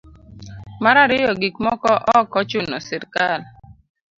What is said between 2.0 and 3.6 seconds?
ok ochuno srikal